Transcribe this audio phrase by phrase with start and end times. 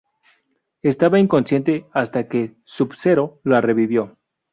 [0.81, 4.17] Estaba inconsciente hasta que Sub-Zero la revivió.